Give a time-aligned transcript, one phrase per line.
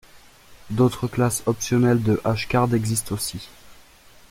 [0.71, 3.49] D'autres classes, optionnelles de hCard existent aussi.